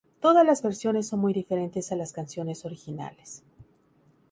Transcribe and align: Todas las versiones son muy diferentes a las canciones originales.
Todas 0.19 0.43
las 0.43 0.63
versiones 0.63 1.07
son 1.09 1.19
muy 1.19 1.31
diferentes 1.31 1.91
a 1.91 1.95
las 1.95 2.11
canciones 2.11 2.65
originales. 2.65 3.43